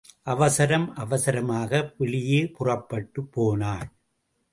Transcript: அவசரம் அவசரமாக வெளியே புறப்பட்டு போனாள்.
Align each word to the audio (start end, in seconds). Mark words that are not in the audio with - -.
அவசரம் 0.23 0.93
அவசரமாக 0.95 1.93
வெளியே 1.97 2.47
புறப்பட்டு 2.47 3.23
போனாள். 3.25 3.87